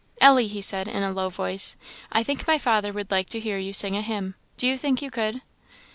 "Ellie," 0.19 0.47
he 0.47 0.63
said, 0.63 0.87
in 0.87 1.03
a 1.03 1.11
low 1.11 1.29
voice, 1.29 1.75
"I 2.11 2.23
think 2.23 2.47
my 2.47 2.57
father 2.57 2.91
would 2.91 3.11
like 3.11 3.29
to 3.29 3.39
hear 3.39 3.59
you 3.59 3.71
sing 3.71 3.95
a 3.95 4.01
hymn 4.01 4.33
do 4.57 4.65
you 4.65 4.75
think 4.75 4.99
you 4.99 5.11
could?" 5.11 5.41